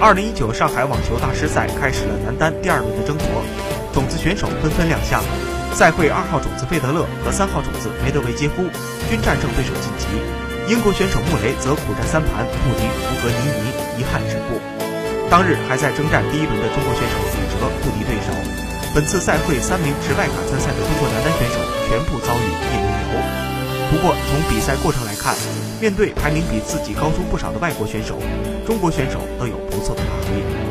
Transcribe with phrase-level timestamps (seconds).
[0.00, 3.44] 二零一九上海网球大师赛开始了男单第二轮的争夺，
[3.92, 5.20] 种子选手纷纷亮相。
[5.76, 8.64] 赛会二号种子费德勒和三号种子梅德韦杰夫
[9.12, 10.08] 均战胜对手晋级，
[10.72, 14.56] 英国选手穆雷则苦战三盘不敌福格尼尼，遗憾止步。
[15.28, 18.32] 当日还在征战第一轮的中国选手李哲不敌对手。
[18.96, 21.28] 本次赛会三名持外卡参赛的中国男单
[23.90, 25.34] 不过从比赛过程来看，
[25.80, 28.20] 面对排名比自己高出不少的外国选手，
[28.64, 30.69] 中国选手都有不错的发挥。